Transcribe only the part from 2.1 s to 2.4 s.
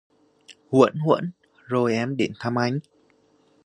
đến